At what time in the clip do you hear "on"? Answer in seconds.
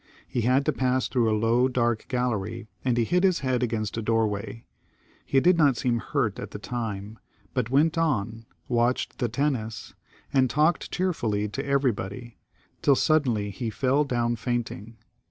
7.99-8.47